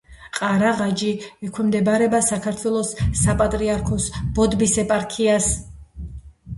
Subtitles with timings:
[0.35, 1.11] ყარაღაჯი
[1.49, 5.57] ექვემდებარება საქართველოს საპატრიარქოს ბოდბის ეპარქიას.